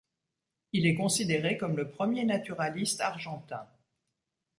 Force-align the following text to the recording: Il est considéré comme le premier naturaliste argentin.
Il 0.73 0.87
est 0.87 0.95
considéré 0.95 1.59
comme 1.59 1.77
le 1.77 1.87
premier 1.87 2.23
naturaliste 2.25 3.01
argentin. 3.01 3.67